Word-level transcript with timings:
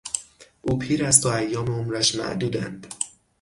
او 0.61 0.77
پیر 0.79 1.05
است 1.05 1.25
و 1.25 1.29
ایام 1.29 1.67
عمرش 1.71 2.15
معدودند. 2.15 2.93